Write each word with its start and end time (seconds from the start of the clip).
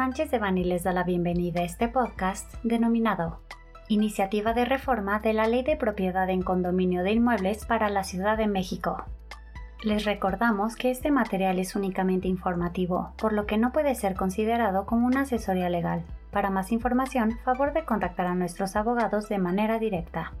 Sánchez 0.00 0.30
de 0.30 0.38
Bani 0.38 0.64
les 0.64 0.82
da 0.82 0.94
la 0.94 1.04
bienvenida 1.04 1.60
a 1.60 1.64
este 1.64 1.86
podcast 1.86 2.54
denominado 2.62 3.42
Iniciativa 3.88 4.54
de 4.54 4.64
Reforma 4.64 5.18
de 5.18 5.34
la 5.34 5.46
Ley 5.46 5.62
de 5.62 5.76
Propiedad 5.76 6.30
en 6.30 6.40
Condominio 6.40 7.02
de 7.02 7.12
Inmuebles 7.12 7.66
para 7.66 7.90
la 7.90 8.02
Ciudad 8.02 8.38
de 8.38 8.46
México. 8.46 9.04
Les 9.84 10.06
recordamos 10.06 10.74
que 10.74 10.90
este 10.90 11.10
material 11.10 11.58
es 11.58 11.76
únicamente 11.76 12.28
informativo, 12.28 13.12
por 13.18 13.34
lo 13.34 13.44
que 13.44 13.58
no 13.58 13.72
puede 13.72 13.94
ser 13.94 14.14
considerado 14.14 14.86
como 14.86 15.06
una 15.06 15.20
asesoría 15.20 15.68
legal. 15.68 16.02
Para 16.30 16.48
más 16.48 16.72
información, 16.72 17.38
favor 17.44 17.74
de 17.74 17.84
contactar 17.84 18.24
a 18.24 18.34
nuestros 18.34 18.76
abogados 18.76 19.28
de 19.28 19.36
manera 19.36 19.78
directa. 19.78 20.32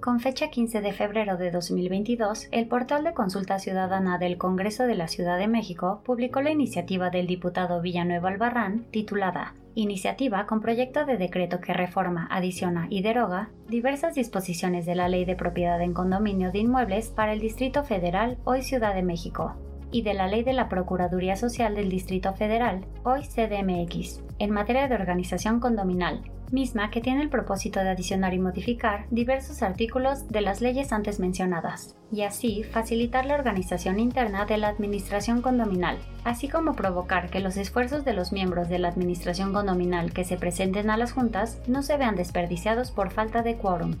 Con 0.00 0.20
fecha 0.20 0.48
15 0.48 0.80
de 0.80 0.92
febrero 0.92 1.36
de 1.36 1.50
2022, 1.50 2.46
el 2.52 2.68
portal 2.68 3.02
de 3.02 3.14
consulta 3.14 3.58
ciudadana 3.58 4.16
del 4.16 4.38
Congreso 4.38 4.86
de 4.86 4.94
la 4.94 5.08
Ciudad 5.08 5.38
de 5.38 5.48
México 5.48 6.02
publicó 6.04 6.40
la 6.40 6.52
iniciativa 6.52 7.10
del 7.10 7.26
diputado 7.26 7.80
Villanueva 7.80 8.28
Albarrán 8.28 8.84
titulada 8.92 9.54
Iniciativa 9.74 10.46
con 10.46 10.60
proyecto 10.60 11.04
de 11.04 11.16
decreto 11.18 11.60
que 11.60 11.72
reforma, 11.72 12.28
adiciona 12.30 12.86
y 12.90 13.02
deroga 13.02 13.50
diversas 13.68 14.14
disposiciones 14.14 14.86
de 14.86 14.94
la 14.94 15.08
Ley 15.08 15.24
de 15.24 15.34
Propiedad 15.34 15.82
en 15.82 15.94
Condominio 15.94 16.52
de 16.52 16.60
Inmuebles 16.60 17.08
para 17.08 17.32
el 17.32 17.40
Distrito 17.40 17.82
Federal, 17.82 18.38
hoy 18.44 18.62
Ciudad 18.62 18.94
de 18.94 19.02
México, 19.02 19.56
y 19.90 20.02
de 20.02 20.14
la 20.14 20.28
Ley 20.28 20.44
de 20.44 20.52
la 20.52 20.68
Procuraduría 20.68 21.34
Social 21.34 21.74
del 21.74 21.88
Distrito 21.88 22.32
Federal, 22.34 22.86
hoy 23.02 23.22
CDMX, 23.22 24.22
en 24.38 24.50
materia 24.50 24.86
de 24.86 24.94
organización 24.94 25.58
condominal, 25.58 26.22
misma 26.52 26.90
que 26.90 27.00
tiene 27.00 27.22
el 27.22 27.28
propósito 27.28 27.80
de 27.80 27.90
adicionar 27.90 28.34
y 28.34 28.38
modificar 28.38 29.06
diversos 29.10 29.62
artículos 29.62 30.28
de 30.28 30.40
las 30.40 30.60
leyes 30.60 30.92
antes 30.92 31.20
mencionadas, 31.20 31.96
y 32.12 32.22
así 32.22 32.62
facilitar 32.62 33.26
la 33.26 33.34
organización 33.34 34.00
interna 34.00 34.46
de 34.46 34.58
la 34.58 34.68
administración 34.68 35.42
condominal, 35.42 35.98
así 36.24 36.48
como 36.48 36.74
provocar 36.74 37.30
que 37.30 37.40
los 37.40 37.56
esfuerzos 37.56 38.04
de 38.04 38.12
los 38.12 38.32
miembros 38.32 38.68
de 38.68 38.78
la 38.78 38.88
administración 38.88 39.52
condominal 39.52 40.12
que 40.12 40.24
se 40.24 40.36
presenten 40.36 40.90
a 40.90 40.96
las 40.96 41.12
juntas 41.12 41.60
no 41.66 41.82
se 41.82 41.96
vean 41.96 42.16
desperdiciados 42.16 42.90
por 42.90 43.10
falta 43.10 43.42
de 43.42 43.56
quórum. 43.56 43.94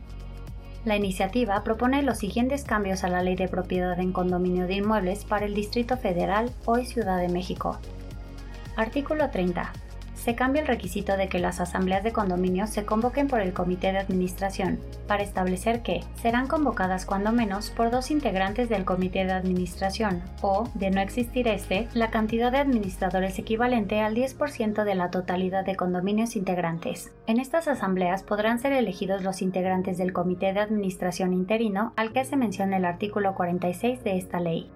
La 0.84 0.96
iniciativa 0.96 1.62
propone 1.64 2.02
los 2.02 2.18
siguientes 2.18 2.64
cambios 2.64 3.04
a 3.04 3.08
la 3.08 3.22
Ley 3.22 3.36
de 3.36 3.48
Propiedad 3.48 3.98
en 4.00 4.12
Condominio 4.12 4.66
de 4.66 4.74
Inmuebles 4.76 5.24
para 5.24 5.44
el 5.44 5.54
Distrito 5.54 5.96
Federal, 5.96 6.50
hoy 6.64 6.86
Ciudad 6.86 7.18
de 7.18 7.28
México. 7.28 7.78
Artículo 8.76 9.28
30 9.30 9.72
se 10.28 10.34
cambia 10.34 10.60
el 10.60 10.68
requisito 10.68 11.16
de 11.16 11.26
que 11.30 11.38
las 11.38 11.58
asambleas 11.58 12.04
de 12.04 12.12
condominio 12.12 12.66
se 12.66 12.84
convoquen 12.84 13.28
por 13.28 13.40
el 13.40 13.54
comité 13.54 13.92
de 13.92 13.98
administración, 14.00 14.78
para 15.06 15.22
establecer 15.22 15.80
que 15.80 16.02
serán 16.20 16.48
convocadas 16.48 17.06
cuando 17.06 17.32
menos 17.32 17.70
por 17.70 17.90
dos 17.90 18.10
integrantes 18.10 18.68
del 18.68 18.84
comité 18.84 19.24
de 19.24 19.32
administración, 19.32 20.20
o, 20.42 20.68
de 20.74 20.90
no 20.90 21.00
existir 21.00 21.48
este, 21.48 21.88
la 21.94 22.10
cantidad 22.10 22.52
de 22.52 22.58
administradores 22.58 23.38
equivalente 23.38 24.02
al 24.02 24.14
10% 24.14 24.84
de 24.84 24.94
la 24.94 25.10
totalidad 25.10 25.64
de 25.64 25.76
condominios 25.76 26.36
integrantes. 26.36 27.10
En 27.26 27.40
estas 27.40 27.66
asambleas 27.66 28.22
podrán 28.22 28.58
ser 28.58 28.74
elegidos 28.74 29.22
los 29.22 29.40
integrantes 29.40 29.96
del 29.96 30.12
comité 30.12 30.52
de 30.52 30.60
administración 30.60 31.32
interino 31.32 31.94
al 31.96 32.12
que 32.12 32.26
se 32.26 32.36
menciona 32.36 32.76
el 32.76 32.84
artículo 32.84 33.34
46 33.34 34.04
de 34.04 34.18
esta 34.18 34.40
ley. 34.40 34.70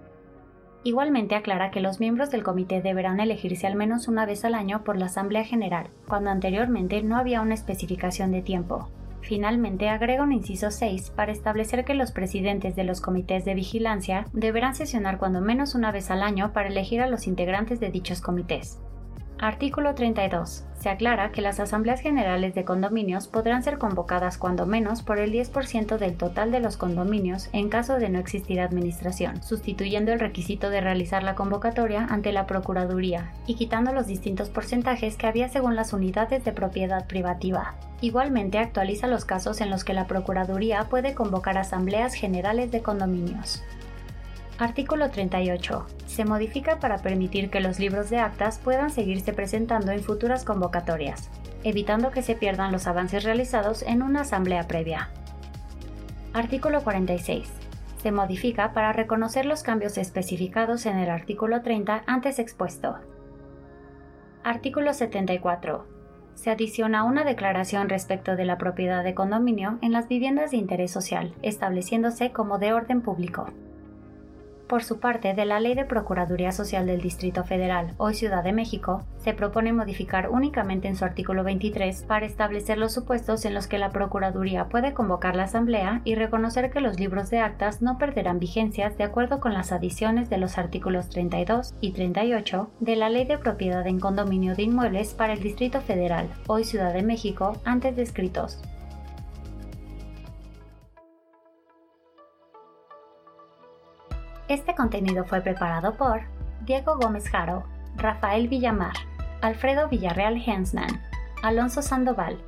Igualmente 0.84 1.36
aclara 1.36 1.70
que 1.70 1.80
los 1.80 2.00
miembros 2.00 2.30
del 2.30 2.42
comité 2.42 2.82
deberán 2.82 3.20
elegirse 3.20 3.68
al 3.68 3.76
menos 3.76 4.08
una 4.08 4.26
vez 4.26 4.44
al 4.44 4.54
año 4.54 4.82
por 4.82 4.96
la 4.96 5.06
Asamblea 5.06 5.44
General, 5.44 5.86
cuando 6.08 6.30
anteriormente 6.30 7.02
no 7.02 7.16
había 7.16 7.40
una 7.40 7.54
especificación 7.54 8.32
de 8.32 8.42
tiempo. 8.42 8.88
Finalmente 9.20 9.88
agrega 9.88 10.24
un 10.24 10.32
inciso 10.32 10.72
6 10.72 11.10
para 11.10 11.30
establecer 11.30 11.84
que 11.84 11.94
los 11.94 12.10
presidentes 12.10 12.74
de 12.74 12.82
los 12.82 13.00
comités 13.00 13.44
de 13.44 13.54
vigilancia 13.54 14.26
deberán 14.32 14.74
sesionar 14.74 15.18
cuando 15.18 15.40
menos 15.40 15.76
una 15.76 15.92
vez 15.92 16.10
al 16.10 16.24
año 16.24 16.52
para 16.52 16.68
elegir 16.68 17.00
a 17.00 17.06
los 17.06 17.28
integrantes 17.28 17.78
de 17.78 17.90
dichos 17.90 18.20
comités. 18.20 18.80
Artículo 19.42 19.96
32. 19.96 20.62
Se 20.78 20.88
aclara 20.88 21.32
que 21.32 21.42
las 21.42 21.58
asambleas 21.58 22.00
generales 22.00 22.54
de 22.54 22.64
condominios 22.64 23.26
podrán 23.26 23.64
ser 23.64 23.76
convocadas 23.76 24.38
cuando 24.38 24.66
menos 24.66 25.02
por 25.02 25.18
el 25.18 25.32
10% 25.32 25.98
del 25.98 26.16
total 26.16 26.52
de 26.52 26.60
los 26.60 26.76
condominios 26.76 27.48
en 27.52 27.68
caso 27.68 27.98
de 27.98 28.08
no 28.08 28.20
existir 28.20 28.60
administración, 28.60 29.42
sustituyendo 29.42 30.12
el 30.12 30.20
requisito 30.20 30.70
de 30.70 30.80
realizar 30.80 31.24
la 31.24 31.34
convocatoria 31.34 32.06
ante 32.08 32.30
la 32.30 32.46
Procuraduría 32.46 33.32
y 33.44 33.56
quitando 33.56 33.92
los 33.92 34.06
distintos 34.06 34.48
porcentajes 34.48 35.16
que 35.16 35.26
había 35.26 35.48
según 35.48 35.74
las 35.74 35.92
unidades 35.92 36.44
de 36.44 36.52
propiedad 36.52 37.08
privativa. 37.08 37.74
Igualmente 38.00 38.60
actualiza 38.60 39.08
los 39.08 39.24
casos 39.24 39.60
en 39.60 39.70
los 39.70 39.82
que 39.82 39.92
la 39.92 40.06
Procuraduría 40.06 40.84
puede 40.84 41.16
convocar 41.16 41.58
asambleas 41.58 42.14
generales 42.14 42.70
de 42.70 42.82
condominios. 42.82 43.60
Artículo 44.58 45.10
38. 45.10 45.86
Se 46.06 46.24
modifica 46.26 46.78
para 46.78 46.98
permitir 46.98 47.48
que 47.48 47.60
los 47.60 47.78
libros 47.78 48.10
de 48.10 48.18
actas 48.18 48.58
puedan 48.58 48.90
seguirse 48.90 49.32
presentando 49.32 49.92
en 49.92 50.00
futuras 50.00 50.44
convocatorias, 50.44 51.30
evitando 51.64 52.10
que 52.10 52.22
se 52.22 52.34
pierdan 52.34 52.70
los 52.70 52.86
avances 52.86 53.24
realizados 53.24 53.82
en 53.82 54.02
una 54.02 54.20
asamblea 54.20 54.68
previa. 54.68 55.10
Artículo 56.34 56.82
46. 56.82 57.48
Se 58.02 58.12
modifica 58.12 58.72
para 58.72 58.92
reconocer 58.92 59.46
los 59.46 59.62
cambios 59.62 59.96
especificados 59.96 60.84
en 60.86 60.98
el 60.98 61.08
artículo 61.08 61.62
30 61.62 62.02
antes 62.06 62.38
expuesto. 62.38 62.96
Artículo 64.44 64.92
74. 64.92 65.86
Se 66.34 66.50
adiciona 66.50 67.04
una 67.04 67.24
declaración 67.24 67.88
respecto 67.88 68.36
de 68.36 68.44
la 68.44 68.58
propiedad 68.58 69.02
de 69.02 69.14
condominio 69.14 69.78
en 69.80 69.92
las 69.92 70.08
viviendas 70.08 70.50
de 70.50 70.58
interés 70.58 70.90
social, 70.90 71.34
estableciéndose 71.42 72.32
como 72.32 72.58
de 72.58 72.72
orden 72.72 73.00
público 73.00 73.46
por 74.72 74.84
su 74.84 75.00
parte, 75.00 75.34
de 75.34 75.44
la 75.44 75.60
Ley 75.60 75.74
de 75.74 75.84
Procuraduría 75.84 76.50
Social 76.50 76.86
del 76.86 77.02
Distrito 77.02 77.44
Federal, 77.44 77.92
hoy 77.98 78.14
Ciudad 78.14 78.42
de 78.42 78.54
México, 78.54 79.02
se 79.18 79.34
propone 79.34 79.70
modificar 79.74 80.30
únicamente 80.30 80.88
en 80.88 80.96
su 80.96 81.04
artículo 81.04 81.44
23 81.44 82.04
para 82.04 82.24
establecer 82.24 82.78
los 82.78 82.94
supuestos 82.94 83.44
en 83.44 83.52
los 83.52 83.66
que 83.66 83.76
la 83.76 83.90
Procuraduría 83.90 84.70
puede 84.70 84.94
convocar 84.94 85.36
la 85.36 85.42
Asamblea 85.42 86.00
y 86.04 86.14
reconocer 86.14 86.70
que 86.70 86.80
los 86.80 86.98
libros 86.98 87.28
de 87.28 87.40
actas 87.40 87.82
no 87.82 87.98
perderán 87.98 88.38
vigencias 88.38 88.96
de 88.96 89.04
acuerdo 89.04 89.40
con 89.40 89.52
las 89.52 89.72
adiciones 89.72 90.30
de 90.30 90.38
los 90.38 90.56
artículos 90.56 91.10
32 91.10 91.74
y 91.82 91.92
38 91.92 92.70
de 92.80 92.96
la 92.96 93.10
Ley 93.10 93.26
de 93.26 93.36
Propiedad 93.36 93.86
en 93.86 94.00
Condominio 94.00 94.54
de 94.54 94.62
Inmuebles 94.62 95.12
para 95.12 95.34
el 95.34 95.42
Distrito 95.42 95.82
Federal, 95.82 96.30
hoy 96.46 96.64
Ciudad 96.64 96.94
de 96.94 97.02
México, 97.02 97.60
antes 97.66 97.94
descritos. 97.94 98.62
Este 104.48 104.74
contenido 104.74 105.24
fue 105.24 105.40
preparado 105.40 105.94
por 105.94 106.22
Diego 106.64 106.96
Gómez 106.96 107.28
Jaro, 107.28 107.64
Rafael 107.96 108.48
Villamar, 108.48 108.94
Alfredo 109.40 109.88
Villarreal 109.88 110.42
Hensman, 110.44 111.00
Alonso 111.42 111.82
Sandoval, 111.82 112.38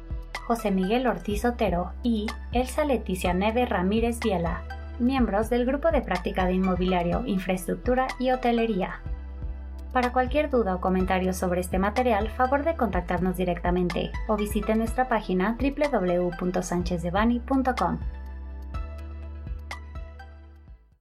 José 0.47 0.71
Miguel 0.71 1.06
Ortiz 1.06 1.44
Otero 1.44 1.93
y 2.03 2.27
Elsa 2.53 2.84
Leticia 2.84 3.34
Neve 3.34 3.66
Ramírez 3.66 4.21
Viela, 4.21 4.62
miembros 4.99 5.50
del 5.50 5.66
Grupo 5.66 5.91
de 5.91 6.00
Práctica 6.03 6.47
de 6.47 6.54
Inmobiliario, 6.54 7.25
Infraestructura 7.27 8.06
y 8.19 8.31
Hotelería. 8.31 9.00
Para 9.93 10.12
cualquier 10.12 10.50
duda 10.50 10.75
o 10.75 10.81
comentario 10.81 11.33
sobre 11.33 11.60
este 11.60 11.78
material, 11.78 12.28
favor 12.28 12.65
de 12.65 12.75
contactarnos 12.77 13.37
directamente 13.37 14.10
o 14.27 14.37
visite 14.37 14.75
nuestra 14.75 15.06
página 15.09 15.56
www.sanchezdevani.com. 15.60 17.99